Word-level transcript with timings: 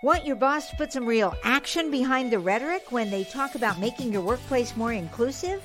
Want 0.00 0.24
your 0.24 0.36
boss 0.36 0.70
to 0.70 0.76
put 0.76 0.92
some 0.92 1.04
real 1.04 1.34
action 1.42 1.90
behind 1.90 2.30
the 2.30 2.38
rhetoric 2.38 2.92
when 2.92 3.10
they 3.10 3.24
talk 3.24 3.56
about 3.56 3.80
making 3.80 4.12
your 4.12 4.22
workplace 4.22 4.76
more 4.76 4.92
inclusive? 4.92 5.60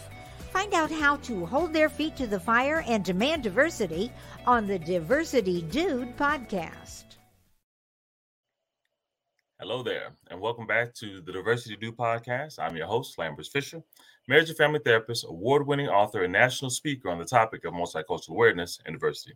Find 0.52 0.74
out 0.74 0.90
how 0.90 1.18
to 1.18 1.46
hold 1.46 1.72
their 1.72 1.88
feet 1.88 2.16
to 2.16 2.26
the 2.26 2.40
fire 2.40 2.84
and 2.88 3.06
demand 3.06 3.44
diversity 3.44 4.12
on 4.48 4.66
the 4.66 4.80
Diversity 4.80 5.62
Dude 5.62 6.18
podcast. 6.18 7.04
Hello 9.60 9.84
there, 9.84 10.16
and 10.32 10.42
welcome 10.42 10.66
back 10.66 10.96
to 10.96 11.22
the 11.22 11.32
Diversity 11.32 11.76
Dude 11.76 11.96
podcast. 11.96 12.58
I'm 12.58 12.76
your 12.76 12.88
host, 12.88 13.20
Lambers 13.20 13.50
Fisher, 13.50 13.84
marriage 14.28 14.50
and 14.50 14.58
family 14.58 14.80
therapist, 14.84 15.26
award 15.30 15.68
winning 15.68 15.90
author, 15.90 16.24
and 16.24 16.34
national 16.34 16.72
speaker 16.72 17.12
on 17.12 17.20
the 17.20 17.26
topic 17.26 17.66
of 17.66 17.74
multicultural 17.76 18.30
awareness 18.30 18.80
and 18.88 18.96
diversity. 18.96 19.36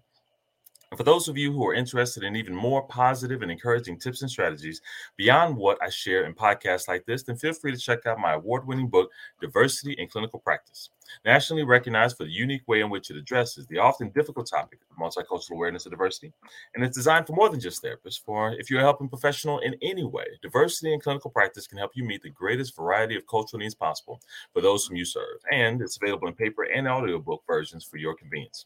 And 0.89 0.97
for 0.97 1.03
those 1.03 1.27
of 1.27 1.37
you 1.37 1.51
who 1.51 1.67
are 1.67 1.73
interested 1.73 2.23
in 2.23 2.37
even 2.37 2.55
more 2.55 2.81
positive 2.83 3.41
and 3.41 3.51
encouraging 3.51 3.99
tips 3.99 4.21
and 4.21 4.31
strategies 4.31 4.81
beyond 5.17 5.57
what 5.57 5.77
I 5.83 5.89
share 5.89 6.23
in 6.23 6.33
podcasts 6.33 6.87
like 6.87 7.05
this, 7.05 7.23
then 7.23 7.35
feel 7.35 7.51
free 7.51 7.73
to 7.73 7.77
check 7.77 8.05
out 8.05 8.19
my 8.19 8.33
award 8.33 8.65
winning 8.65 8.87
book, 8.87 9.11
Diversity 9.41 9.93
in 9.93 10.07
Clinical 10.07 10.39
Practice. 10.39 10.89
Nationally 11.25 11.63
recognized 11.63 12.15
for 12.15 12.23
the 12.23 12.31
unique 12.31 12.65
way 12.67 12.79
in 12.79 12.89
which 12.89 13.09
it 13.09 13.17
addresses 13.17 13.67
the 13.67 13.77
often 13.77 14.11
difficult 14.11 14.47
topic 14.47 14.79
of 14.89 14.97
multicultural 14.97 15.51
awareness 15.51 15.85
and 15.85 15.91
diversity. 15.91 16.31
And 16.73 16.85
it's 16.85 16.95
designed 16.95 17.27
for 17.27 17.33
more 17.33 17.49
than 17.49 17.59
just 17.59 17.83
therapists. 17.83 18.23
For 18.23 18.53
if 18.53 18.69
you're 18.69 18.79
a 18.79 18.83
helping 18.83 19.09
professional 19.09 19.59
in 19.59 19.75
any 19.81 20.05
way, 20.05 20.25
diversity 20.41 20.93
in 20.93 21.01
clinical 21.01 21.31
practice 21.31 21.67
can 21.67 21.79
help 21.79 21.91
you 21.95 22.05
meet 22.05 22.23
the 22.23 22.29
greatest 22.29 22.77
variety 22.77 23.17
of 23.17 23.27
cultural 23.27 23.59
needs 23.59 23.75
possible 23.75 24.21
for 24.53 24.61
those 24.61 24.85
whom 24.85 24.95
you 24.95 25.05
serve. 25.05 25.39
And 25.51 25.81
it's 25.81 25.97
available 26.01 26.29
in 26.29 26.33
paper 26.33 26.63
and 26.63 26.87
audiobook 26.87 27.43
versions 27.45 27.83
for 27.83 27.97
your 27.97 28.15
convenience. 28.15 28.65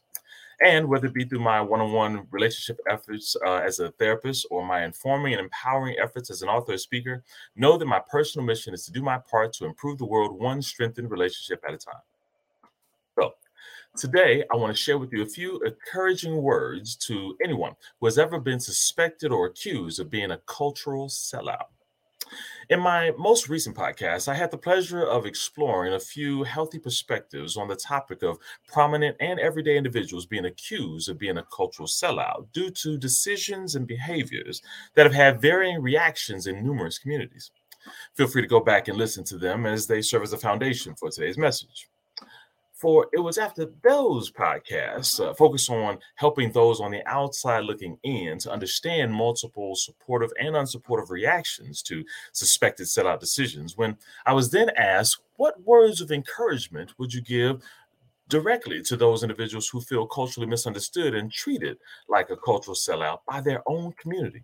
And 0.64 0.86
whether 0.86 1.06
it 1.08 1.14
be 1.14 1.24
through 1.24 1.40
my 1.40 1.60
one 1.60 1.80
on 1.80 1.92
one 1.92 2.26
relationship 2.30 2.80
efforts 2.88 3.36
uh, 3.44 3.56
as 3.56 3.80
a 3.80 3.90
therapist 3.92 4.46
or 4.50 4.64
my 4.64 4.84
informing 4.84 5.32
and 5.32 5.40
empowering 5.40 5.96
efforts 6.00 6.30
as 6.30 6.42
an 6.42 6.48
author 6.48 6.74
or 6.74 6.78
speaker, 6.78 7.24
know 7.56 7.76
that 7.76 7.86
my 7.86 8.00
personal 8.10 8.46
mission 8.46 8.72
is 8.72 8.84
to 8.84 8.92
do 8.92 9.02
my 9.02 9.18
part 9.18 9.52
to 9.54 9.64
improve 9.64 9.98
the 9.98 10.04
world 10.04 10.38
one 10.38 10.62
strengthened 10.62 11.10
relationship 11.10 11.64
at 11.66 11.74
a 11.74 11.78
time. 11.78 11.94
So, 13.18 13.32
today 13.96 14.44
I 14.52 14.56
want 14.56 14.74
to 14.74 14.80
share 14.80 14.98
with 14.98 15.12
you 15.12 15.22
a 15.22 15.26
few 15.26 15.60
encouraging 15.62 16.40
words 16.40 16.94
to 16.96 17.36
anyone 17.42 17.74
who 17.98 18.06
has 18.06 18.18
ever 18.18 18.38
been 18.38 18.60
suspected 18.60 19.32
or 19.32 19.46
accused 19.46 19.98
of 19.98 20.10
being 20.10 20.30
a 20.30 20.40
cultural 20.46 21.08
sellout. 21.08 21.66
In 22.70 22.80
my 22.80 23.12
most 23.18 23.48
recent 23.48 23.76
podcast, 23.76 24.28
I 24.28 24.34
had 24.34 24.50
the 24.50 24.58
pleasure 24.58 25.04
of 25.04 25.26
exploring 25.26 25.94
a 25.94 26.00
few 26.00 26.42
healthy 26.42 26.78
perspectives 26.78 27.56
on 27.56 27.68
the 27.68 27.76
topic 27.76 28.22
of 28.22 28.38
prominent 28.66 29.16
and 29.20 29.38
everyday 29.38 29.76
individuals 29.76 30.26
being 30.26 30.46
accused 30.46 31.08
of 31.08 31.18
being 31.18 31.38
a 31.38 31.46
cultural 31.54 31.88
sellout 31.88 32.46
due 32.52 32.70
to 32.70 32.96
decisions 32.96 33.74
and 33.74 33.86
behaviors 33.86 34.62
that 34.94 35.04
have 35.04 35.14
had 35.14 35.42
varying 35.42 35.82
reactions 35.82 36.46
in 36.46 36.64
numerous 36.64 36.98
communities. 36.98 37.50
Feel 38.14 38.28
free 38.28 38.42
to 38.42 38.48
go 38.48 38.60
back 38.60 38.88
and 38.88 38.96
listen 38.96 39.24
to 39.24 39.38
them 39.38 39.66
as 39.66 39.86
they 39.86 40.00
serve 40.00 40.22
as 40.22 40.32
a 40.32 40.38
foundation 40.38 40.94
for 40.94 41.10
today's 41.10 41.38
message 41.38 41.88
for 42.82 43.06
it 43.12 43.20
was 43.20 43.38
after 43.38 43.70
those 43.84 44.32
podcasts 44.32 45.24
uh, 45.24 45.32
focused 45.34 45.70
on 45.70 45.98
helping 46.16 46.50
those 46.50 46.80
on 46.80 46.90
the 46.90 47.06
outside 47.08 47.62
looking 47.62 47.96
in 48.02 48.38
to 48.38 48.50
understand 48.50 49.14
multiple 49.14 49.76
supportive 49.76 50.32
and 50.40 50.56
unsupportive 50.56 51.08
reactions 51.08 51.80
to 51.80 52.04
suspected 52.32 52.88
sellout 52.88 53.20
decisions. 53.20 53.76
When 53.76 53.96
i 54.26 54.32
was 54.32 54.50
then 54.50 54.70
asked 54.76 55.22
what 55.36 55.62
words 55.62 56.00
of 56.00 56.10
encouragement 56.10 56.92
would 56.98 57.14
you 57.14 57.20
give 57.20 57.62
directly 58.28 58.82
to 58.82 58.96
those 58.96 59.22
individuals 59.22 59.68
who 59.68 59.80
feel 59.80 60.06
culturally 60.06 60.48
misunderstood 60.48 61.14
and 61.14 61.30
treated 61.30 61.78
like 62.08 62.30
a 62.30 62.36
cultural 62.36 62.74
sellout 62.74 63.18
by 63.28 63.40
their 63.40 63.62
own 63.66 63.92
community 63.92 64.42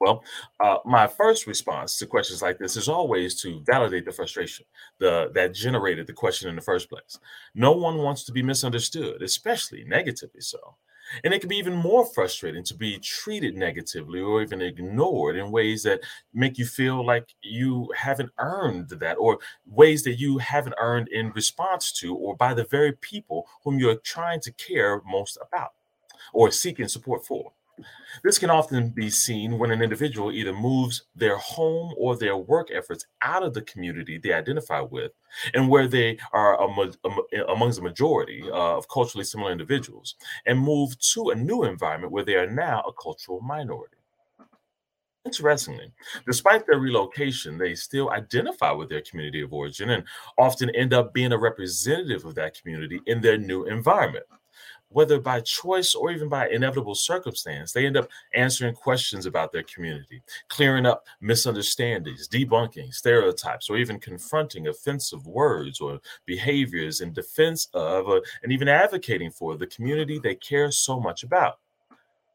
well, 0.00 0.22
uh, 0.60 0.76
my 0.84 1.06
first 1.06 1.46
response 1.46 1.98
to 1.98 2.06
questions 2.06 2.42
like 2.42 2.58
this 2.58 2.76
is 2.76 2.88
always 2.88 3.40
to 3.42 3.62
validate 3.64 4.04
the 4.04 4.12
frustration 4.12 4.66
the, 4.98 5.30
that 5.34 5.54
generated 5.54 6.06
the 6.06 6.12
question 6.12 6.48
in 6.48 6.56
the 6.56 6.62
first 6.62 6.90
place. 6.90 7.18
No 7.54 7.72
one 7.72 7.98
wants 7.98 8.24
to 8.24 8.32
be 8.32 8.42
misunderstood, 8.42 9.22
especially 9.22 9.84
negatively 9.84 10.40
so. 10.40 10.76
And 11.24 11.32
it 11.32 11.40
can 11.40 11.48
be 11.48 11.56
even 11.56 11.74
more 11.74 12.04
frustrating 12.04 12.64
to 12.64 12.74
be 12.74 12.98
treated 12.98 13.56
negatively 13.56 14.20
or 14.20 14.42
even 14.42 14.60
ignored 14.60 15.36
in 15.36 15.52
ways 15.52 15.84
that 15.84 16.00
make 16.34 16.58
you 16.58 16.66
feel 16.66 17.06
like 17.06 17.28
you 17.42 17.92
haven't 17.96 18.30
earned 18.38 18.88
that, 18.88 19.14
or 19.14 19.38
ways 19.66 20.02
that 20.02 20.14
you 20.14 20.38
haven't 20.38 20.74
earned 20.78 21.08
in 21.08 21.30
response 21.30 21.92
to, 21.92 22.14
or 22.14 22.36
by 22.36 22.54
the 22.54 22.64
very 22.64 22.92
people 22.92 23.46
whom 23.62 23.78
you're 23.78 23.96
trying 23.96 24.40
to 24.40 24.52
care 24.52 25.00
most 25.06 25.38
about 25.40 25.70
or 26.32 26.50
seeking 26.50 26.88
support 26.88 27.24
for. 27.24 27.52
This 28.24 28.38
can 28.38 28.50
often 28.50 28.90
be 28.90 29.10
seen 29.10 29.58
when 29.58 29.70
an 29.70 29.82
individual 29.82 30.32
either 30.32 30.52
moves 30.52 31.02
their 31.14 31.36
home 31.36 31.94
or 31.98 32.16
their 32.16 32.36
work 32.36 32.68
efforts 32.72 33.06
out 33.22 33.42
of 33.42 33.54
the 33.54 33.62
community 33.62 34.18
they 34.18 34.32
identify 34.32 34.80
with, 34.80 35.12
and 35.54 35.68
where 35.68 35.86
they 35.86 36.18
are 36.32 36.60
amongst 36.62 36.98
the 37.02 37.82
majority 37.82 38.42
uh, 38.50 38.76
of 38.76 38.88
culturally 38.88 39.24
similar 39.24 39.52
individuals, 39.52 40.16
and 40.46 40.58
move 40.58 40.98
to 41.12 41.30
a 41.30 41.34
new 41.34 41.64
environment 41.64 42.12
where 42.12 42.24
they 42.24 42.36
are 42.36 42.50
now 42.50 42.80
a 42.82 42.92
cultural 42.92 43.40
minority. 43.40 43.96
Interestingly, 45.24 45.92
despite 46.24 46.66
their 46.66 46.78
relocation, 46.78 47.58
they 47.58 47.74
still 47.74 48.10
identify 48.10 48.70
with 48.70 48.88
their 48.88 49.02
community 49.02 49.42
of 49.42 49.52
origin 49.52 49.90
and 49.90 50.04
often 50.38 50.70
end 50.70 50.94
up 50.94 51.12
being 51.12 51.32
a 51.32 51.38
representative 51.38 52.24
of 52.24 52.36
that 52.36 52.54
community 52.54 53.00
in 53.06 53.20
their 53.20 53.36
new 53.36 53.64
environment 53.66 54.24
whether 54.88 55.20
by 55.20 55.40
choice 55.40 55.94
or 55.94 56.10
even 56.10 56.28
by 56.28 56.48
inevitable 56.48 56.94
circumstance, 56.94 57.72
they 57.72 57.86
end 57.86 57.96
up 57.96 58.08
answering 58.34 58.74
questions 58.74 59.26
about 59.26 59.52
their 59.52 59.64
community, 59.64 60.22
clearing 60.48 60.86
up 60.86 61.06
misunderstandings, 61.20 62.28
debunking 62.28 62.92
stereotypes, 62.92 63.68
or 63.68 63.76
even 63.76 63.98
confronting 63.98 64.68
offensive 64.68 65.26
words 65.26 65.80
or 65.80 66.00
behaviors 66.24 67.00
in 67.00 67.12
defense 67.12 67.68
of 67.74 68.08
uh, 68.08 68.20
and 68.42 68.52
even 68.52 68.68
advocating 68.68 69.30
for 69.30 69.56
the 69.56 69.66
community 69.66 70.18
they 70.18 70.34
care 70.34 70.70
so 70.70 71.00
much 71.00 71.22
about. 71.22 71.58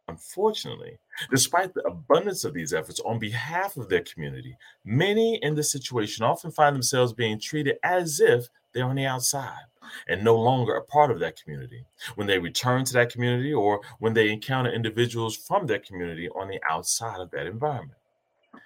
Unfortunately, 0.07 0.99
despite 1.29 1.73
the 1.73 1.83
abundance 1.83 2.43
of 2.43 2.53
these 2.53 2.73
efforts 2.73 2.99
on 3.05 3.17
behalf 3.17 3.77
of 3.77 3.87
their 3.87 4.01
community, 4.01 4.57
many 4.83 5.35
in 5.37 5.55
this 5.55 5.71
situation 5.71 6.25
often 6.25 6.51
find 6.51 6.75
themselves 6.75 7.13
being 7.13 7.39
treated 7.39 7.77
as 7.83 8.19
if 8.19 8.49
they're 8.73 8.85
on 8.85 8.95
the 8.95 9.05
outside 9.05 9.65
and 10.07 10.23
no 10.23 10.35
longer 10.35 10.75
a 10.75 10.83
part 10.83 11.11
of 11.11 11.19
that 11.19 11.41
community. 11.41 11.85
When 12.15 12.27
they 12.27 12.39
return 12.39 12.85
to 12.85 12.93
that 12.93 13.11
community 13.11 13.53
or 13.53 13.81
when 13.99 14.13
they 14.13 14.29
encounter 14.29 14.71
individuals 14.71 15.35
from 15.35 15.67
that 15.67 15.85
community 15.85 16.29
on 16.29 16.47
the 16.47 16.61
outside 16.69 17.19
of 17.19 17.31
that 17.31 17.47
environment. 17.47 17.97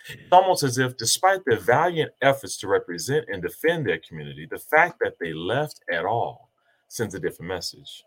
It's 0.07 0.31
almost 0.31 0.63
as 0.63 0.77
if, 0.77 0.97
despite 0.97 1.45
their 1.45 1.59
valiant 1.59 2.11
efforts 2.21 2.57
to 2.57 2.67
represent 2.67 3.25
and 3.31 3.41
defend 3.41 3.85
their 3.85 3.99
community, 3.99 4.47
the 4.49 4.59
fact 4.59 4.99
that 5.01 5.17
they 5.19 5.33
left 5.33 5.81
at 5.91 6.05
all 6.05 6.49
sends 6.87 7.15
a 7.15 7.19
different 7.19 7.49
message. 7.49 8.03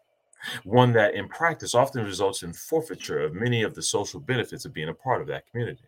One 0.63 0.93
that, 0.93 1.15
in 1.15 1.29
practice, 1.29 1.75
often 1.75 2.05
results 2.05 2.43
in 2.45 2.53
forfeiture 2.53 3.21
of 3.21 3.35
many 3.35 3.63
of 3.63 3.75
the 3.75 3.83
social 3.83 4.21
benefits 4.21 4.65
of 4.65 4.73
being 4.73 4.89
a 4.89 4.95
part 4.95 5.21
of 5.21 5.27
that 5.29 5.51
community. 5.51 5.85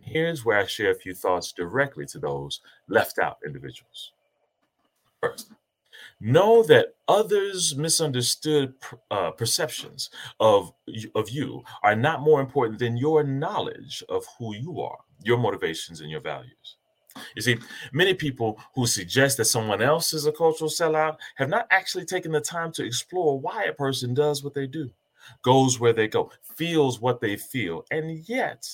Here's 0.00 0.44
where 0.44 0.58
I 0.58 0.66
share 0.66 0.90
a 0.90 0.94
few 0.94 1.14
thoughts 1.14 1.52
directly 1.52 2.06
to 2.06 2.18
those 2.18 2.60
left 2.88 3.18
out 3.18 3.38
individuals. 3.44 4.12
First, 5.22 5.52
know 6.20 6.62
that 6.64 6.94
others' 7.08 7.76
misunderstood 7.76 8.74
uh, 9.10 9.30
perceptions 9.32 10.10
of, 10.40 10.72
of 11.14 11.30
you 11.30 11.62
are 11.82 11.96
not 11.96 12.22
more 12.22 12.40
important 12.40 12.78
than 12.78 12.96
your 12.96 13.22
knowledge 13.22 14.02
of 14.08 14.24
who 14.38 14.54
you 14.54 14.80
are, 14.80 14.98
your 15.22 15.38
motivations, 15.38 16.00
and 16.00 16.10
your 16.10 16.20
values. 16.20 16.76
You 17.36 17.42
see, 17.42 17.58
many 17.92 18.14
people 18.14 18.58
who 18.74 18.86
suggest 18.86 19.36
that 19.36 19.44
someone 19.44 19.82
else 19.82 20.12
is 20.14 20.26
a 20.26 20.32
cultural 20.32 20.70
sellout 20.70 21.18
have 21.36 21.48
not 21.48 21.66
actually 21.70 22.06
taken 22.06 22.32
the 22.32 22.40
time 22.40 22.72
to 22.72 22.84
explore 22.84 23.38
why 23.38 23.64
a 23.64 23.72
person 23.72 24.14
does 24.14 24.42
what 24.42 24.54
they 24.54 24.66
do, 24.66 24.90
goes 25.42 25.78
where 25.78 25.92
they 25.92 26.08
go, 26.08 26.30
feels 26.56 27.00
what 27.00 27.20
they 27.20 27.36
feel, 27.36 27.84
and 27.90 28.26
yet 28.28 28.66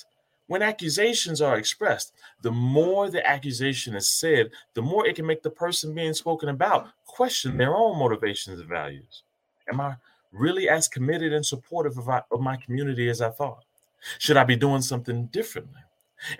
when 0.48 0.62
accusations 0.62 1.40
are 1.40 1.56
expressed, 1.56 2.12
the 2.42 2.50
more 2.50 3.08
the 3.08 3.24
accusation 3.24 3.94
is 3.94 4.18
said, 4.18 4.50
the 4.74 4.82
more 4.82 5.06
it 5.06 5.14
can 5.14 5.26
make 5.26 5.42
the 5.42 5.50
person 5.50 5.94
being 5.94 6.14
spoken 6.14 6.48
about 6.48 6.88
question 7.06 7.56
their 7.56 7.76
own 7.76 7.98
motivations 7.98 8.58
and 8.58 8.68
values. 8.68 9.22
Am 9.70 9.80
I 9.80 9.96
really 10.32 10.68
as 10.68 10.88
committed 10.88 11.32
and 11.32 11.44
supportive 11.44 11.96
of, 11.98 12.08
of 12.08 12.40
my 12.40 12.56
community 12.56 13.08
as 13.08 13.20
I 13.20 13.30
thought? 13.30 13.64
Should 14.18 14.36
I 14.36 14.44
be 14.44 14.56
doing 14.56 14.82
something 14.82 15.26
differently? 15.26 15.80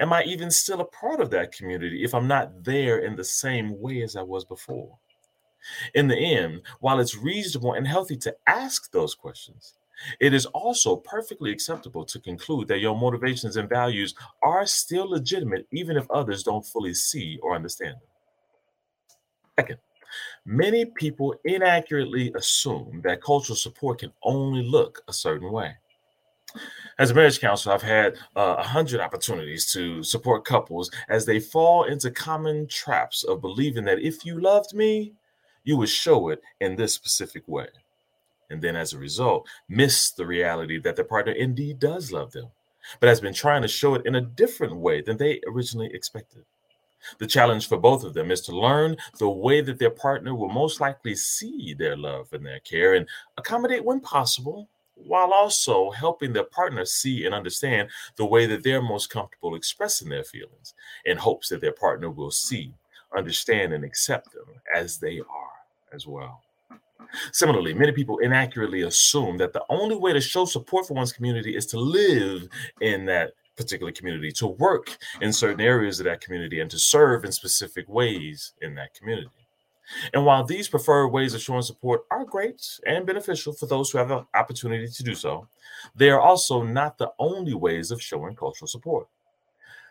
Am 0.00 0.12
I 0.12 0.24
even 0.24 0.50
still 0.50 0.80
a 0.80 0.84
part 0.84 1.20
of 1.20 1.30
that 1.30 1.52
community 1.52 2.02
if 2.02 2.14
I'm 2.14 2.26
not 2.26 2.64
there 2.64 2.98
in 2.98 3.14
the 3.14 3.24
same 3.24 3.78
way 3.80 4.02
as 4.02 4.16
I 4.16 4.22
was 4.22 4.44
before? 4.44 4.96
In 5.94 6.08
the 6.08 6.16
end, 6.16 6.62
while 6.80 6.98
it's 6.98 7.16
reasonable 7.16 7.74
and 7.74 7.86
healthy 7.86 8.16
to 8.18 8.34
ask 8.46 8.90
those 8.90 9.14
questions, 9.14 9.74
it 10.20 10.34
is 10.34 10.46
also 10.46 10.96
perfectly 10.96 11.50
acceptable 11.50 12.04
to 12.04 12.20
conclude 12.20 12.68
that 12.68 12.80
your 12.80 12.96
motivations 12.96 13.56
and 13.56 13.68
values 13.68 14.14
are 14.42 14.66
still 14.66 15.10
legitimate, 15.10 15.66
even 15.72 15.96
if 15.96 16.10
others 16.10 16.42
don't 16.42 16.66
fully 16.66 16.94
see 16.94 17.38
or 17.42 17.54
understand 17.54 17.94
them. 17.94 18.08
Second, 19.58 19.78
many 20.44 20.84
people 20.84 21.34
inaccurately 21.44 22.32
assume 22.36 23.00
that 23.04 23.22
cultural 23.22 23.56
support 23.56 24.00
can 24.00 24.12
only 24.22 24.62
look 24.62 25.02
a 25.08 25.12
certain 25.12 25.50
way. 25.50 25.74
As 26.98 27.10
a 27.10 27.14
marriage 27.14 27.40
counselor, 27.40 27.74
I've 27.74 27.82
had 27.82 28.14
uh, 28.34 28.40
a 28.40 28.40
uh, 28.40 28.62
hundred 28.62 29.00
opportunities 29.00 29.70
to 29.72 30.02
support 30.02 30.44
couples 30.44 30.90
as 31.08 31.26
they 31.26 31.40
fall 31.40 31.84
into 31.84 32.10
common 32.10 32.66
traps 32.68 33.22
of 33.22 33.42
believing 33.42 33.84
that 33.84 34.00
if 34.00 34.24
you 34.24 34.40
loved 34.40 34.74
me, 34.74 35.12
you 35.64 35.76
would 35.76 35.90
show 35.90 36.30
it 36.30 36.40
in 36.60 36.76
this 36.76 36.94
specific 36.94 37.46
way. 37.46 37.66
And 38.50 38.62
then 38.62 38.76
as 38.76 38.92
a 38.92 38.98
result, 38.98 39.46
miss 39.68 40.10
the 40.10 40.26
reality 40.26 40.78
that 40.80 40.96
their 40.96 41.04
partner 41.04 41.32
indeed 41.32 41.78
does 41.78 42.12
love 42.12 42.32
them, 42.32 42.50
but 43.00 43.08
has 43.08 43.20
been 43.20 43.34
trying 43.34 43.62
to 43.62 43.68
show 43.68 43.94
it 43.94 44.06
in 44.06 44.14
a 44.14 44.20
different 44.20 44.76
way 44.76 45.02
than 45.02 45.16
they 45.16 45.40
originally 45.46 45.90
expected. 45.92 46.44
The 47.18 47.26
challenge 47.26 47.68
for 47.68 47.76
both 47.76 48.04
of 48.04 48.14
them 48.14 48.30
is 48.30 48.40
to 48.42 48.56
learn 48.56 48.96
the 49.18 49.28
way 49.28 49.60
that 49.60 49.78
their 49.78 49.90
partner 49.90 50.34
will 50.34 50.48
most 50.48 50.80
likely 50.80 51.14
see 51.14 51.74
their 51.74 51.96
love 51.96 52.32
and 52.32 52.44
their 52.44 52.60
care 52.60 52.94
and 52.94 53.06
accommodate 53.36 53.84
when 53.84 54.00
possible 54.00 54.68
while 54.94 55.32
also 55.32 55.90
helping 55.90 56.32
their 56.32 56.44
partner 56.44 56.84
see 56.84 57.24
and 57.24 57.34
understand 57.34 57.88
the 58.16 58.26
way 58.26 58.46
that 58.46 58.64
they're 58.64 58.82
most 58.82 59.10
comfortable 59.10 59.54
expressing 59.54 60.08
their 60.08 60.24
feelings 60.24 60.74
in 61.04 61.16
hopes 61.16 61.48
that 61.48 61.60
their 61.60 61.72
partner 61.72 62.10
will 62.10 62.32
see, 62.32 62.74
understand, 63.16 63.72
and 63.72 63.84
accept 63.84 64.32
them 64.32 64.46
as 64.74 64.98
they 64.98 65.20
are 65.20 65.52
as 65.92 66.06
well. 66.06 66.42
Similarly, 67.32 67.74
many 67.74 67.92
people 67.92 68.18
inaccurately 68.18 68.82
assume 68.82 69.38
that 69.38 69.52
the 69.52 69.64
only 69.68 69.96
way 69.96 70.12
to 70.12 70.20
show 70.20 70.44
support 70.44 70.86
for 70.86 70.94
one's 70.94 71.12
community 71.12 71.56
is 71.56 71.66
to 71.66 71.78
live 71.78 72.48
in 72.80 73.04
that 73.06 73.32
particular 73.56 73.92
community, 73.92 74.30
to 74.32 74.46
work 74.46 74.96
in 75.20 75.32
certain 75.32 75.60
areas 75.60 75.98
of 76.00 76.04
that 76.04 76.20
community, 76.20 76.60
and 76.60 76.70
to 76.70 76.78
serve 76.78 77.24
in 77.24 77.32
specific 77.32 77.88
ways 77.88 78.52
in 78.62 78.74
that 78.76 78.94
community. 78.94 79.30
And 80.12 80.24
while 80.24 80.44
these 80.44 80.68
preferred 80.68 81.08
ways 81.08 81.34
of 81.34 81.40
showing 81.40 81.62
support 81.62 82.02
are 82.10 82.24
great 82.24 82.62
and 82.86 83.06
beneficial 83.06 83.52
for 83.52 83.66
those 83.66 83.90
who 83.90 83.98
have 83.98 84.08
the 84.08 84.26
opportunity 84.34 84.86
to 84.86 85.02
do 85.02 85.14
so, 85.14 85.48
they 85.94 86.10
are 86.10 86.20
also 86.20 86.62
not 86.62 86.98
the 86.98 87.10
only 87.18 87.54
ways 87.54 87.90
of 87.90 88.02
showing 88.02 88.36
cultural 88.36 88.68
support. 88.68 89.08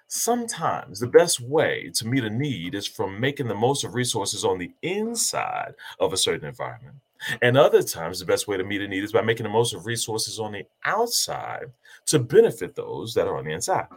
Sometimes 0.10 1.00
the 1.00 1.08
best 1.08 1.42
way 1.42 1.92
to 1.96 2.08
meet 2.08 2.24
a 2.24 2.30
need 2.30 2.76
is 2.76 2.88
from 2.88 3.20
making 3.20 3.48
the 3.48 3.56
most 3.56 3.84
of 3.84 3.94
resources 3.94 4.46
on 4.46 4.58
the 4.58 4.72
inside 4.82 5.74
of 6.00 6.14
a 6.14 6.18
certain 6.18 6.48
environment. 6.48 6.96
And 7.42 7.58
other 7.58 7.84
times, 7.84 8.20
the 8.20 8.26
best 8.26 8.48
way 8.48 8.58
to 8.58 8.64
meet 8.64 8.82
a 8.82 8.88
need 8.88 9.04
is 9.04 9.12
by 9.12 9.22
making 9.22 9.44
the 9.44 9.50
most 9.50 9.74
of 9.74 9.86
resources 9.86 10.40
on 10.40 10.54
the 10.54 10.66
outside 10.86 11.66
to 12.06 12.20
benefit 12.20 12.76
those 12.76 13.14
that 13.16 13.28
are 13.28 13.38
on 13.38 13.46
the 13.46 13.52
inside. 13.52 13.88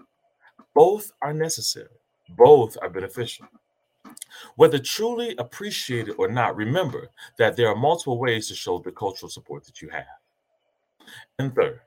Both 0.75 1.13
are 1.23 1.35
necessary, 1.35 1.89
both 2.31 2.77
are 2.83 2.91
beneficial. 2.91 3.47
Whether 4.57 4.79
truly 4.79 5.37
appreciated 5.39 6.15
or 6.19 6.29
not, 6.29 6.57
remember 6.57 7.11
that 7.39 7.57
there 7.57 7.69
are 7.69 7.77
multiple 7.77 8.19
ways 8.19 8.49
to 8.49 8.55
show 8.55 8.79
the 8.79 8.91
cultural 8.91 9.31
support 9.31 9.65
that 9.65 9.81
you 9.81 9.89
have. 9.91 10.07
And 11.39 11.55
third, 11.55 11.81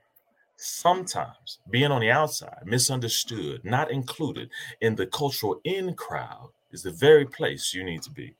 sometimes 0.64 1.58
being 1.70 1.90
on 1.92 2.00
the 2.00 2.10
outside, 2.10 2.62
misunderstood, 2.64 3.64
not 3.64 3.90
included 3.90 4.50
in 4.80 4.94
the 4.94 5.06
cultural 5.06 5.60
in 5.64 5.94
crowd 5.94 6.50
is 6.72 6.82
the 6.82 6.90
very 6.90 7.26
place 7.26 7.74
you 7.74 7.84
need 7.84 8.02
to 8.02 8.10
be. 8.10 8.34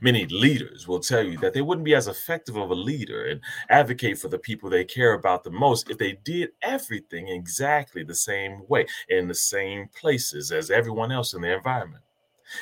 Many 0.00 0.26
leaders 0.26 0.88
will 0.88 0.98
tell 0.98 1.22
you 1.22 1.38
that 1.38 1.54
they 1.54 1.62
wouldn't 1.62 1.84
be 1.84 1.94
as 1.94 2.08
effective 2.08 2.56
of 2.56 2.70
a 2.70 2.74
leader 2.74 3.26
and 3.26 3.40
advocate 3.70 4.18
for 4.18 4.28
the 4.28 4.38
people 4.38 4.68
they 4.68 4.84
care 4.84 5.14
about 5.14 5.44
the 5.44 5.50
most 5.50 5.88
if 5.88 5.98
they 5.98 6.18
did 6.24 6.50
everything 6.62 7.28
exactly 7.28 8.02
the 8.02 8.14
same 8.14 8.62
way 8.68 8.86
in 9.08 9.28
the 9.28 9.34
same 9.34 9.88
places 9.88 10.50
as 10.50 10.70
everyone 10.70 11.12
else 11.12 11.32
in 11.32 11.42
their 11.42 11.56
environment. 11.56 12.02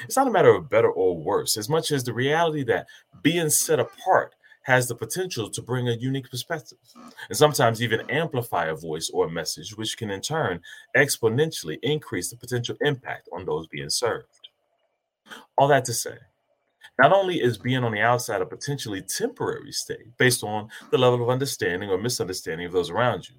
It's 0.04 0.16
not 0.16 0.26
a 0.26 0.32
matter 0.32 0.54
of 0.54 0.68
better 0.68 0.90
or 0.90 1.16
worse, 1.16 1.56
as 1.56 1.68
much 1.68 1.90
as 1.90 2.04
the 2.04 2.12
reality 2.12 2.64
that 2.64 2.86
being 3.22 3.50
set 3.50 3.80
apart 3.80 4.34
has 4.66 4.88
the 4.88 4.94
potential 4.96 5.48
to 5.48 5.62
bring 5.62 5.88
a 5.88 5.92
unique 5.92 6.28
perspective 6.28 6.78
and 7.28 7.38
sometimes 7.38 7.80
even 7.80 8.10
amplify 8.10 8.66
a 8.66 8.74
voice 8.74 9.08
or 9.10 9.26
a 9.26 9.30
message, 9.30 9.76
which 9.76 9.96
can 9.96 10.10
in 10.10 10.20
turn 10.20 10.60
exponentially 10.96 11.78
increase 11.84 12.30
the 12.30 12.36
potential 12.36 12.76
impact 12.80 13.28
on 13.32 13.44
those 13.44 13.68
being 13.68 13.88
served. 13.88 14.48
All 15.56 15.68
that 15.68 15.84
to 15.84 15.92
say, 15.92 16.16
not 16.98 17.12
only 17.12 17.40
is 17.40 17.56
being 17.56 17.84
on 17.84 17.92
the 17.92 18.00
outside 18.00 18.42
a 18.42 18.46
potentially 18.46 19.02
temporary 19.02 19.70
state 19.70 20.16
based 20.18 20.42
on 20.42 20.68
the 20.90 20.98
level 20.98 21.22
of 21.22 21.30
understanding 21.30 21.88
or 21.88 21.96
misunderstanding 21.96 22.66
of 22.66 22.72
those 22.72 22.90
around 22.90 23.28
you, 23.28 23.36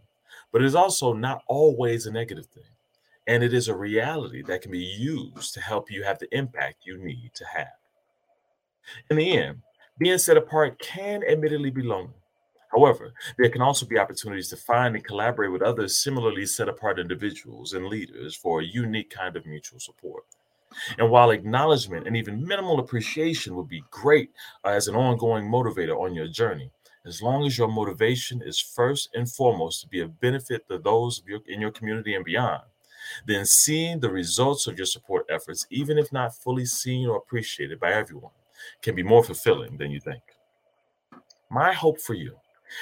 but 0.53 0.61
it 0.61 0.65
is 0.65 0.75
also 0.75 1.11
not 1.11 1.41
always 1.47 2.05
a 2.05 2.11
negative 2.11 2.45
thing. 2.45 2.63
And 3.27 3.43
it 3.43 3.53
is 3.53 3.67
a 3.67 3.75
reality 3.75 4.43
that 4.43 4.61
can 4.61 4.71
be 4.71 4.79
used 4.79 5.53
to 5.55 5.59
help 5.59 5.91
you 5.91 6.03
have 6.03 6.19
the 6.19 6.33
impact 6.33 6.85
you 6.85 6.97
need 6.97 7.31
to 7.33 7.43
have. 7.45 7.67
In 9.09 9.17
the 9.17 9.37
end, 9.37 9.61
being 9.97 10.17
set 10.17 10.37
apart 10.37 10.79
can 10.79 11.23
admittedly 11.23 11.71
be 11.71 11.81
lonely. 11.81 12.13
However, 12.71 13.13
there 13.37 13.49
can 13.49 13.61
also 13.61 13.85
be 13.85 13.97
opportunities 13.97 14.49
to 14.49 14.57
find 14.57 14.95
and 14.95 15.03
collaborate 15.03 15.51
with 15.51 15.61
others 15.61 16.03
similarly 16.03 16.45
set 16.45 16.67
apart 16.67 16.99
individuals 16.99 17.73
and 17.73 17.87
leaders 17.87 18.35
for 18.35 18.59
a 18.59 18.65
unique 18.65 19.09
kind 19.09 19.35
of 19.35 19.45
mutual 19.45 19.79
support. 19.79 20.23
And 20.97 21.09
while 21.09 21.31
acknowledgement 21.31 22.05
and 22.05 22.15
even 22.15 22.45
minimal 22.45 22.79
appreciation 22.79 23.55
would 23.55 23.69
be 23.69 23.83
great 23.89 24.31
uh, 24.63 24.69
as 24.69 24.87
an 24.87 24.95
ongoing 24.95 25.45
motivator 25.45 25.99
on 25.99 26.13
your 26.13 26.27
journey, 26.27 26.71
as 27.05 27.21
long 27.21 27.45
as 27.45 27.57
your 27.57 27.69
motivation 27.69 28.41
is 28.41 28.59
first 28.59 29.09
and 29.13 29.31
foremost 29.31 29.81
to 29.81 29.87
be 29.87 30.01
of 30.01 30.19
benefit 30.19 30.67
to 30.67 30.77
those 30.77 31.23
in 31.47 31.61
your 31.61 31.71
community 31.71 32.13
and 32.13 32.25
beyond, 32.25 32.63
then 33.25 33.45
seeing 33.45 34.01
the 34.01 34.09
results 34.09 34.67
of 34.67 34.77
your 34.77 34.85
support 34.85 35.25
efforts, 35.29 35.65
even 35.69 35.97
if 35.97 36.11
not 36.11 36.35
fully 36.35 36.65
seen 36.65 37.07
or 37.07 37.15
appreciated 37.15 37.79
by 37.79 37.93
everyone, 37.93 38.33
can 38.81 38.95
be 38.95 39.03
more 39.03 39.23
fulfilling 39.23 39.77
than 39.77 39.91
you 39.91 39.99
think. 39.99 40.23
My 41.49 41.73
hope 41.73 41.99
for 42.01 42.13
you 42.13 42.35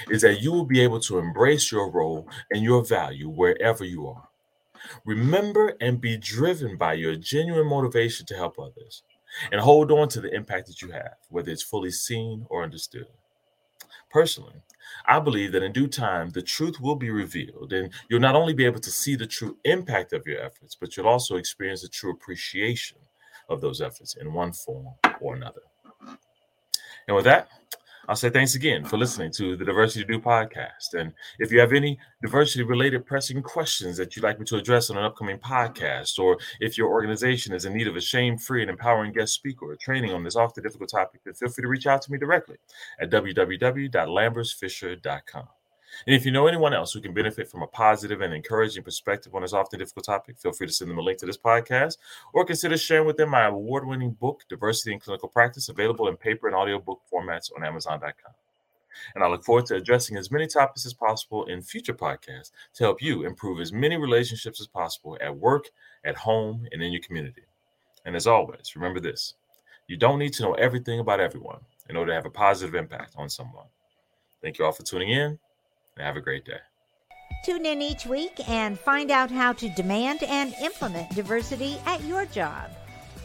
is 0.10 0.22
that 0.22 0.42
you 0.42 0.52
will 0.52 0.66
be 0.66 0.82
able 0.82 1.00
to 1.02 1.20
embrace 1.20 1.72
your 1.72 1.92
role 1.92 2.28
and 2.52 2.64
your 2.64 2.84
value 2.84 3.30
wherever 3.30 3.84
you 3.84 4.08
are. 4.08 4.28
Remember 5.06 5.76
and 5.82 6.02
be 6.02 6.18
driven 6.18 6.78
by 6.78 6.94
your 6.94 7.16
genuine 7.16 7.68
motivation 7.68 8.26
to 8.28 8.36
help 8.36 8.60
others 8.60 9.04
and 9.52 9.62
hold 9.62 9.92
on 9.92 10.08
to 10.10 10.22
the 10.22 10.34
impact 10.34 10.68
that 10.68 10.82
you 10.82 10.92
have, 10.92 11.16
whether 11.30 11.52
it's 11.52 11.64
fully 11.64 11.92
seen 11.92 12.46
or 12.50 12.64
understood. 12.64 13.08
Personally, 14.10 14.62
I 15.08 15.20
believe 15.20 15.52
that 15.52 15.64
in 15.64 15.74
due 15.74 15.88
time, 15.88 16.30
the 16.30 16.42
truth 16.42 16.80
will 16.80 16.96
be 16.96 17.10
revealed, 17.10 17.74
and 17.74 17.92
you'll 18.08 18.20
not 18.20 18.36
only 18.36 18.54
be 18.54 18.66
able 18.66 18.80
to 18.80 18.92
see 18.92 19.16
the 19.16 19.28
true 19.28 19.58
impact 19.66 20.14
of 20.14 20.26
your 20.26 20.40
efforts, 20.40 20.76
but 20.76 20.96
you'll 20.96 21.08
also 21.08 21.36
experience 21.36 21.82
the 21.82 21.90
true 21.90 22.12
appreciation 22.12 22.98
of 23.50 23.62
those 23.62 23.82
efforts 23.82 24.16
in 24.16 24.34
one 24.34 24.52
form 24.52 24.88
or 25.22 25.36
another. 25.36 25.62
And 27.08 27.16
with 27.16 27.26
that, 27.26 27.50
I'll 28.08 28.16
say 28.16 28.30
thanks 28.30 28.54
again 28.54 28.86
for 28.86 28.98
listening 28.98 29.32
to 29.34 29.58
the 29.58 29.66
Diversity 29.66 30.06
Dude 30.06 30.24
podcast. 30.24 30.94
And 30.94 31.12
if 31.40 31.52
you 31.52 31.60
have 31.60 31.74
any 31.74 31.98
diversity 32.22 32.64
related 32.64 33.04
pressing 33.04 33.42
questions 33.42 33.98
that 33.98 34.16
you'd 34.16 34.22
like 34.22 34.38
me 34.40 34.46
to 34.46 34.58
address 34.58 34.92
on 34.92 34.98
an 34.98 35.04
upcoming 35.04 35.40
podcast, 35.40 36.20
or 36.20 36.38
if 36.60 36.78
your 36.78 36.90
organization 36.90 37.52
is 37.54 37.66
in 37.66 37.74
need 37.74 37.88
of 37.88 37.96
a 37.96 38.02
shame 38.02 38.38
free 38.38 38.62
and 38.62 38.70
empowering 38.70 39.12
guest 39.12 39.34
speaker 39.34 39.66
or 39.66 39.76
training 39.76 40.14
on 40.14 40.24
this 40.24 40.36
often 40.36 40.62
difficult 40.62 40.92
topic, 40.92 41.22
then 41.24 41.34
feel 41.34 41.50
free 41.50 41.64
to 41.64 41.68
reach 41.68 41.88
out 41.88 42.04
to 42.04 42.12
me 42.12 42.20
directly 42.20 42.58
at 43.00 43.10
www.lambersfisher.com. 43.10 45.48
And 46.06 46.16
if 46.16 46.26
you 46.26 46.32
know 46.32 46.48
anyone 46.48 46.74
else 46.74 46.94
who 46.94 47.02
can 47.02 47.14
benefit 47.14 47.50
from 47.50 47.62
a 47.62 47.68
positive 47.68 48.22
and 48.22 48.34
encouraging 48.34 48.84
perspective 48.84 49.34
on 49.34 49.42
this 49.42 49.54
often 49.54 49.80
difficult 49.80 50.06
topic, 50.06 50.38
feel 50.38 50.52
free 50.52 50.68
to 50.68 50.74
send 50.74 50.92
them 50.92 50.98
a 50.98 51.02
link 51.02 51.20
to 51.20 51.26
this 51.26 51.38
podcast 51.38 51.98
or 52.34 52.46
consider 52.46 52.78
sharing 52.78 53.08
with 53.08 53.18
them 53.18 53.30
my 53.30 53.46
award 53.46 53.88
winning 53.88 54.12
book, 54.12 54.44
Diversity 54.50 54.94
in 54.94 55.00
Clinical 55.00 55.30
Practice, 55.30 55.70
available 55.70 56.08
in 56.08 56.18
paper 56.18 56.48
and 56.48 56.56
audiobook 56.56 57.02
formats 57.12 57.52
on 57.56 57.64
Amazon.com. 57.64 58.34
And 59.14 59.24
I 59.24 59.28
look 59.28 59.44
forward 59.44 59.66
to 59.68 59.76
addressing 59.76 60.18
as 60.18 60.32
many 60.32 60.48
topics 60.48 60.86
as 60.86 60.94
possible 60.94 61.46
in 61.46 61.62
future 61.62 61.94
podcasts 61.94 62.52
to 62.76 62.84
help 62.84 63.02
you 63.02 63.26
improve 63.26 63.60
as 63.60 63.74
many 63.74 63.98
relationships 63.98 64.62
as 64.62 64.68
possible 64.68 65.18
at 65.22 65.36
work, 65.36 65.70
at 66.06 66.16
home, 66.16 66.66
and 66.72 66.82
in 66.82 66.94
your 66.94 67.02
community. 67.02 67.44
And 68.06 68.16
as 68.16 68.28
always, 68.28 68.76
remember 68.76 69.00
this 69.00 69.34
you 69.88 69.98
don't 69.98 70.20
need 70.20 70.34
to 70.34 70.44
know 70.44 70.54
everything 70.54 71.00
about 71.00 71.20
everyone 71.20 71.60
in 71.90 71.96
order 71.96 72.12
to 72.12 72.16
have 72.16 72.26
a 72.26 72.30
positive 72.30 72.74
impact 72.74 73.14
on 73.18 73.30
someone. 73.30 73.66
Thank 74.42 74.58
you 74.58 74.66
all 74.66 74.72
for 74.72 74.84
tuning 74.84 75.10
in 75.10 75.38
have 75.98 76.18
a 76.18 76.22
great 76.22 76.46
day. 76.46 76.60
Tune 77.46 77.66
in 77.66 77.82
each 77.82 78.06
week 78.06 78.40
and 78.50 78.78
find 78.80 79.12
out 79.12 79.30
how 79.30 79.54
to 79.54 79.70
demand 79.70 80.24
and 80.24 80.54
implement 80.62 81.10
diversity 81.12 81.78
at 81.86 82.04
your 82.04 82.26
job. 82.26 82.72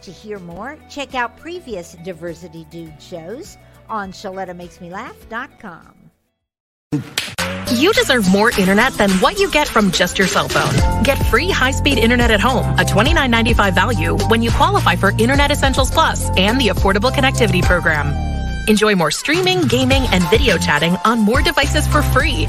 To 0.03 0.11
hear 0.11 0.39
more, 0.39 0.79
check 0.89 1.15
out 1.15 1.37
previous 1.37 1.93
Diversity 2.05 2.67
Dude 2.71 3.01
shows 3.01 3.59
on 3.89 4.13
ShalettaMakesMeLaugh.com. 4.13 5.95
You 7.73 7.93
deserve 7.93 8.31
more 8.31 8.51
internet 8.59 8.95
than 8.95 9.11
what 9.21 9.39
you 9.39 9.51
get 9.51 9.69
from 9.69 9.91
just 9.91 10.19
your 10.19 10.27
cell 10.27 10.49
phone. 10.49 11.03
Get 11.03 11.19
free 11.27 11.51
high-speed 11.51 11.99
internet 11.99 12.31
at 12.31 12.41
home, 12.41 12.79
a 12.79 12.85
$29.95 12.85 13.75
value 13.75 14.17
when 14.29 14.43
you 14.43 14.51
qualify 14.51 14.97
for 14.97 15.11
Internet 15.13 15.51
Essentials 15.51 15.91
Plus 15.91 16.31
and 16.37 16.61
the 16.61 16.69
Affordable 16.69 17.11
Connectivity 17.11 17.63
Program. 17.63 18.30
Enjoy 18.71 18.95
more 18.95 19.11
streaming, 19.11 19.63
gaming, 19.63 20.05
and 20.13 20.23
video 20.31 20.57
chatting 20.57 20.95
on 21.05 21.19
more 21.19 21.43
devices 21.43 21.89
for 21.89 22.03
free. 22.03 22.47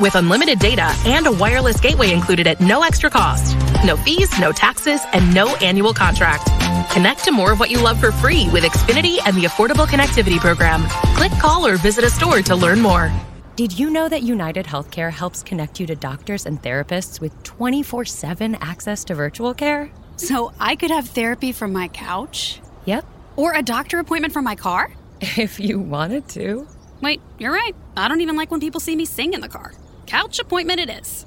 With 0.00 0.14
unlimited 0.14 0.58
data 0.58 0.94
and 1.04 1.26
a 1.26 1.32
wireless 1.32 1.78
gateway 1.78 2.10
included 2.10 2.46
at 2.46 2.58
no 2.58 2.82
extra 2.82 3.10
cost. 3.10 3.54
No 3.84 3.94
fees, 3.98 4.30
no 4.40 4.50
taxes, 4.50 5.02
and 5.12 5.34
no 5.34 5.56
annual 5.56 5.92
contract. 5.92 6.46
Connect 6.90 7.22
to 7.24 7.32
more 7.32 7.52
of 7.52 7.60
what 7.60 7.70
you 7.70 7.82
love 7.82 8.00
for 8.00 8.12
free 8.12 8.48
with 8.48 8.64
Xfinity 8.64 9.18
and 9.26 9.36
the 9.36 9.42
Affordable 9.42 9.86
Connectivity 9.86 10.38
Program. 10.38 10.84
Click, 11.18 11.32
call, 11.32 11.66
or 11.66 11.76
visit 11.76 12.02
a 12.02 12.08
store 12.08 12.40
to 12.40 12.56
learn 12.56 12.80
more. 12.80 13.12
Did 13.54 13.78
you 13.78 13.90
know 13.90 14.08
that 14.08 14.22
United 14.22 14.64
Healthcare 14.64 15.12
helps 15.12 15.42
connect 15.42 15.78
you 15.78 15.86
to 15.88 15.94
doctors 15.94 16.46
and 16.46 16.62
therapists 16.62 17.20
with 17.20 17.42
24 17.42 18.06
7 18.06 18.54
access 18.62 19.04
to 19.04 19.14
virtual 19.14 19.52
care? 19.52 19.90
So 20.16 20.50
I 20.58 20.76
could 20.76 20.90
have 20.90 21.10
therapy 21.10 21.52
from 21.52 21.74
my 21.74 21.88
couch? 21.88 22.58
Yep. 22.86 23.04
Or 23.36 23.54
a 23.54 23.60
doctor 23.60 23.98
appointment 23.98 24.32
from 24.32 24.44
my 24.44 24.54
car? 24.54 24.90
If 25.36 25.58
you 25.58 25.80
wanted 25.80 26.28
to. 26.30 26.66
Wait, 27.00 27.20
you're 27.38 27.52
right. 27.52 27.74
I 27.96 28.08
don't 28.08 28.20
even 28.20 28.36
like 28.36 28.50
when 28.50 28.60
people 28.60 28.80
see 28.80 28.96
me 28.96 29.04
sing 29.04 29.34
in 29.34 29.40
the 29.40 29.48
car. 29.48 29.72
Couch 30.06 30.38
appointment 30.38 30.80
it 30.80 30.90
is. 30.90 31.26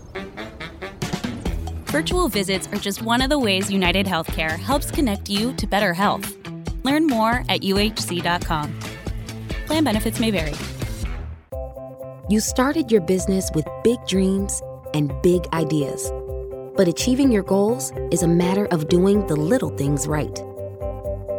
Virtual 1.85 2.29
visits 2.29 2.67
are 2.67 2.77
just 2.77 3.01
one 3.01 3.21
of 3.21 3.29
the 3.29 3.37
ways 3.37 3.69
United 3.69 4.05
Healthcare 4.05 4.57
helps 4.57 4.91
connect 4.91 5.29
you 5.29 5.53
to 5.57 5.67
better 5.67 5.93
health. 5.93 6.33
Learn 6.83 7.05
more 7.05 7.43
at 7.49 7.61
uhc.com. 7.61 8.79
Plan 9.65 9.83
benefits 9.83 10.19
may 10.19 10.31
vary. 10.31 10.55
You 12.29 12.39
started 12.39 12.91
your 12.91 13.01
business 13.01 13.49
with 13.53 13.67
big 13.83 13.99
dreams 14.07 14.61
and 14.93 15.11
big 15.21 15.45
ideas. 15.51 16.11
But 16.77 16.87
achieving 16.87 17.29
your 17.29 17.43
goals 17.43 17.91
is 18.09 18.23
a 18.23 18.27
matter 18.27 18.67
of 18.67 18.87
doing 18.87 19.27
the 19.27 19.35
little 19.35 19.75
things 19.77 20.07
right. 20.07 20.39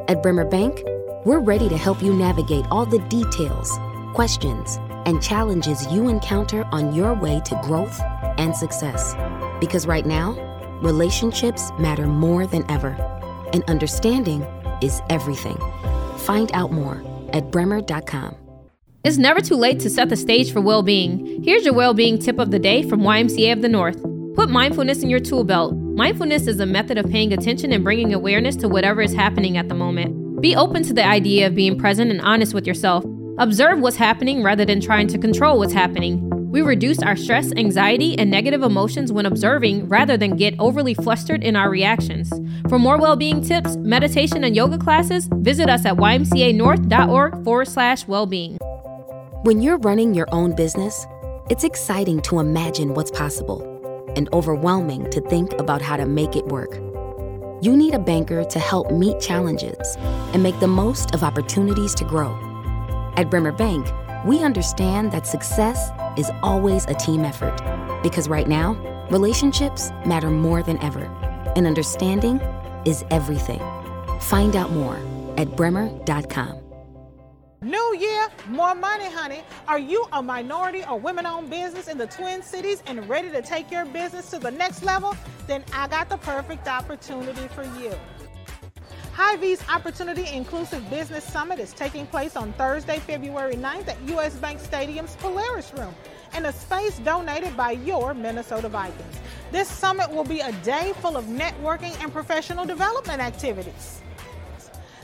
At 0.09 0.23
Bremer 0.23 0.44
Bank, 0.44 0.82
we're 1.25 1.41
ready 1.41 1.69
to 1.69 1.76
help 1.76 2.02
you 2.02 2.12
navigate 2.12 2.67
all 2.71 2.85
the 2.85 2.99
details, 3.09 3.79
questions, 4.14 4.79
and 5.07 5.23
challenges 5.23 5.87
you 5.93 6.09
encounter 6.09 6.64
on 6.73 6.95
your 6.95 7.14
way 7.14 7.41
to 7.45 7.61
growth 7.62 8.00
and 8.38 8.57
success. 8.57 9.14
Because 9.61 9.87
right 9.87 10.07
now, 10.07 10.33
relationships 10.83 11.71
matter 11.79 12.07
more 12.07 12.47
than 12.47 12.69
ever, 12.71 12.91
and 13.52 13.62
understanding 13.64 14.43
is 14.83 15.00
everything. 15.11 15.59
Find 16.19 16.50
out 16.55 16.73
more 16.73 17.02
at 17.33 17.50
bremer.com. 17.50 18.37
It's 19.05 19.19
never 19.19 19.41
too 19.41 19.57
late 19.57 19.81
to 19.81 19.91
set 19.91 20.09
the 20.09 20.17
stage 20.17 20.52
for 20.52 20.61
well 20.61 20.83
being. 20.83 21.43
Here's 21.43 21.64
your 21.64 21.75
well 21.75 21.95
being 21.95 22.19
tip 22.19 22.38
of 22.38 22.50
the 22.50 22.59
day 22.59 22.88
from 22.88 23.00
YMCA 23.00 23.52
of 23.52 23.62
the 23.62 23.69
North. 23.69 24.00
Put 24.35 24.49
mindfulness 24.49 25.02
in 25.02 25.11
your 25.11 25.21
tool 25.21 25.45
belt. 25.45 25.75
Mindfulness 25.75 26.47
is 26.47 26.59
a 26.61 26.67
method 26.67 26.99
of 26.99 27.11
paying 27.11 27.33
attention 27.33 27.73
and 27.73 27.85
bringing 27.85 28.14
awareness 28.14 28.57
to 28.57 28.69
whatever 28.69 29.02
is 29.02 29.12
happening 29.12 29.57
at 29.57 29.69
the 29.69 29.75
moment. 29.75 30.22
Be 30.42 30.56
open 30.56 30.82
to 30.82 30.92
the 30.92 31.06
idea 31.06 31.46
of 31.46 31.54
being 31.54 31.78
present 31.78 32.11
and 32.11 32.20
honest 32.20 32.52
with 32.52 32.66
yourself. 32.66 33.04
Observe 33.38 33.78
what's 33.78 33.94
happening 33.94 34.42
rather 34.42 34.64
than 34.64 34.80
trying 34.80 35.06
to 35.06 35.16
control 35.16 35.56
what's 35.56 35.72
happening. 35.72 36.28
We 36.50 36.62
reduce 36.62 36.99
our 36.99 37.14
stress, 37.14 37.52
anxiety, 37.56 38.18
and 38.18 38.28
negative 38.28 38.64
emotions 38.64 39.12
when 39.12 39.25
observing 39.25 39.88
rather 39.88 40.16
than 40.16 40.37
get 40.37 40.56
overly 40.58 40.94
flustered 40.94 41.44
in 41.44 41.54
our 41.54 41.70
reactions. 41.70 42.28
For 42.68 42.80
more 42.80 42.99
well 42.99 43.14
being 43.14 43.40
tips, 43.40 43.76
meditation, 43.76 44.42
and 44.42 44.56
yoga 44.56 44.78
classes, 44.78 45.28
visit 45.32 45.70
us 45.70 45.84
at 45.84 45.94
ymcanorth.org 45.99 47.44
forward 47.44 47.68
slash 47.68 48.08
well 48.08 48.26
being. 48.26 48.56
When 49.44 49.62
you're 49.62 49.78
running 49.78 50.12
your 50.12 50.26
own 50.32 50.56
business, 50.56 51.06
it's 51.50 51.62
exciting 51.62 52.20
to 52.22 52.40
imagine 52.40 52.94
what's 52.94 53.12
possible 53.12 53.62
and 54.16 54.28
overwhelming 54.32 55.08
to 55.12 55.20
think 55.20 55.52
about 55.52 55.82
how 55.82 55.96
to 55.96 56.04
make 56.04 56.34
it 56.34 56.46
work. 56.46 56.91
You 57.62 57.76
need 57.76 57.95
a 57.95 57.99
banker 58.00 58.42
to 58.42 58.59
help 58.59 58.90
meet 58.90 59.21
challenges 59.21 59.97
and 60.33 60.42
make 60.42 60.59
the 60.59 60.66
most 60.66 61.14
of 61.14 61.23
opportunities 61.23 61.95
to 61.95 62.04
grow. 62.04 62.33
At 63.16 63.31
Bremer 63.31 63.52
Bank, 63.52 63.87
we 64.26 64.42
understand 64.42 65.12
that 65.12 65.28
success 65.28 65.90
is 66.19 66.28
always 66.42 66.87
a 66.87 66.95
team 66.95 67.25
effort 67.25 67.57
because 68.02 68.28
right 68.28 68.49
now, 68.49 68.73
relationships 69.12 69.90
matter 70.04 70.28
more 70.28 70.64
than 70.64 70.76
ever, 70.83 71.04
and 71.54 71.69
understanding 71.69 72.40
is 72.85 73.04
everything. 73.12 73.62
Find 74.19 74.57
out 74.57 74.73
more 74.73 74.99
at 75.37 75.54
bremer.com. 75.54 76.62
New 77.62 77.97
year, 77.97 78.28
more 78.49 78.75
money, 78.75 79.09
honey. 79.09 79.45
Are 79.69 79.78
you 79.78 80.04
a 80.12 80.21
minority 80.21 80.83
or 80.85 80.99
women 80.99 81.26
owned 81.26 81.49
business 81.49 81.87
in 81.87 81.97
the 81.97 82.09
Twin 82.09 82.42
Cities 82.42 82.83
and 82.87 83.09
ready 83.09 83.31
to 83.31 83.40
take 83.40 83.71
your 83.71 83.85
business 83.85 84.28
to 84.31 84.40
the 84.40 84.50
next 84.50 84.83
level? 84.83 85.16
Then 85.47 85.62
I 85.73 85.87
got 85.87 86.09
the 86.09 86.16
perfect 86.16 86.66
opportunity 86.66 87.47
for 87.47 87.62
you. 87.81 87.95
Hy-Vee's 89.12 89.62
Opportunity 89.69 90.26
Inclusive 90.33 90.90
Business 90.90 91.23
Summit 91.23 91.61
is 91.61 91.73
taking 91.73 92.04
place 92.09 92.35
on 92.35 92.52
Thursday, 92.54 92.99
February 92.99 93.54
9th 93.54 93.87
at 93.87 94.02
US 94.09 94.35
Bank 94.35 94.59
Stadium's 94.59 95.14
Polaris 95.16 95.73
Room 95.75 95.95
in 96.37 96.47
a 96.47 96.52
space 96.52 96.99
donated 96.99 97.57
by 97.57 97.73
your 97.73 98.12
Minnesota 98.12 98.69
Vikings. 98.69 99.21
This 99.52 99.69
summit 99.69 100.11
will 100.11 100.25
be 100.25 100.40
a 100.40 100.50
day 100.64 100.95
full 100.97 101.16
of 101.16 101.26
networking 101.26 101.95
and 102.02 102.12
professional 102.12 102.64
development 102.64 103.21
activities. 103.21 104.02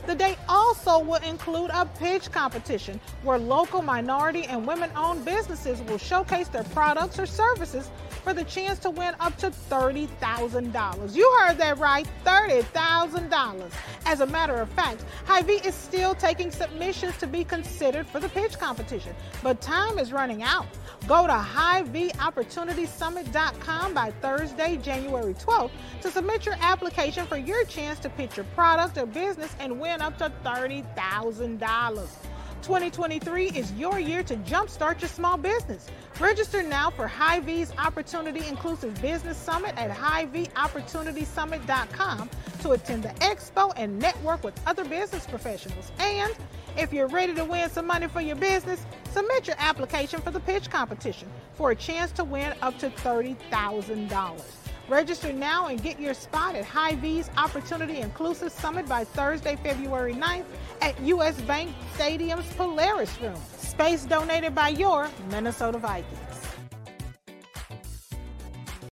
The 0.09 0.15
day 0.15 0.35
also 0.47 0.97
will 0.97 1.21
include 1.21 1.69
a 1.71 1.85
pitch 1.85 2.31
competition 2.31 2.99
where 3.21 3.37
local 3.37 3.83
minority 3.83 4.45
and 4.45 4.65
women 4.65 4.89
owned 4.95 5.23
businesses 5.23 5.83
will 5.83 5.99
showcase 5.99 6.47
their 6.47 6.63
products 6.63 7.19
or 7.19 7.27
services 7.27 7.91
for 8.23 8.33
the 8.33 8.43
chance 8.43 8.79
to 8.79 8.89
win 8.89 9.15
up 9.19 9.37
to 9.37 9.49
$30,000. 9.49 11.15
You 11.15 11.37
heard 11.39 11.57
that 11.57 11.77
right 11.77 12.05
$30,000. 12.25 13.71
As 14.05 14.19
a 14.21 14.25
matter 14.25 14.55
of 14.55 14.69
fact, 14.69 15.03
Hy-Vee 15.25 15.61
is 15.65 15.75
still 15.75 16.15
taking 16.15 16.51
submissions 16.51 17.17
to 17.17 17.27
be 17.27 17.43
considered 17.43 18.07
for 18.07 18.19
the 18.19 18.29
pitch 18.29 18.57
competition, 18.57 19.13
but 19.43 19.61
time 19.61 19.99
is 19.99 20.11
running 20.11 20.41
out. 20.43 20.65
Go 21.07 21.27
to 21.27 21.33
HyVeeOpportunitySummit.com 21.33 23.93
by 23.93 24.11
Thursday, 24.21 24.77
January 24.77 25.33
12th 25.33 25.71
to 26.01 26.11
submit 26.11 26.45
your 26.45 26.55
application 26.59 27.25
for 27.25 27.37
your 27.37 27.63
chance 27.65 27.99
to 27.99 28.09
pitch 28.09 28.37
your 28.37 28.45
product 28.55 28.97
or 28.97 29.05
business 29.05 29.55
and 29.59 29.79
win 29.79 30.01
up 30.01 30.17
to 30.17 30.31
$30,000. 30.43 32.28
2023 32.61 33.47
is 33.49 33.71
your 33.73 33.99
year 33.99 34.23
to 34.23 34.35
jumpstart 34.37 35.01
your 35.01 35.09
small 35.09 35.37
business. 35.37 35.87
Register 36.19 36.61
now 36.61 36.89
for 36.89 37.07
Hy-Vee's 37.07 37.71
Opportunity 37.77 38.45
Inclusive 38.47 39.01
Business 39.01 39.37
Summit 39.37 39.73
at 39.77 39.91
HyVeeOpportunitySummit.com 39.91 42.29
to 42.61 42.71
attend 42.71 43.03
the 43.03 43.09
expo 43.19 43.71
and 43.75 43.99
network 43.99 44.43
with 44.43 44.59
other 44.67 44.85
business 44.85 45.25
professionals. 45.25 45.91
And 45.99 46.35
if 46.77 46.93
you're 46.93 47.07
ready 47.07 47.33
to 47.35 47.45
win 47.45 47.69
some 47.69 47.87
money 47.87 48.07
for 48.07 48.21
your 48.21 48.35
business, 48.35 48.85
submit 49.11 49.47
your 49.47 49.55
application 49.59 50.21
for 50.21 50.31
the 50.31 50.39
pitch 50.41 50.69
competition 50.69 51.29
for 51.53 51.71
a 51.71 51.75
chance 51.75 52.11
to 52.13 52.23
win 52.23 52.53
up 52.61 52.77
to 52.79 52.89
$30,000. 52.89 54.68
Register 54.89 55.31
now 55.31 55.67
and 55.67 55.81
get 55.83 55.99
your 55.99 56.15
spot 56.15 56.55
at 56.55 56.65
Hy-Vee's 56.65 57.29
Opportunity 57.37 57.99
Inclusive 57.99 58.51
Summit 58.51 58.87
by 58.87 59.03
Thursday, 59.03 59.55
February 59.55 60.15
9th 60.15 60.45
at 60.81 60.99
US 61.01 61.39
Bank 61.41 61.69
Stadium's 61.93 62.51
Polaris 62.55 63.15
Room. 63.21 63.39
Space 63.55 64.05
donated 64.05 64.55
by 64.55 64.69
your 64.69 65.07
Minnesota 65.29 65.77
Vikings. 65.77 66.28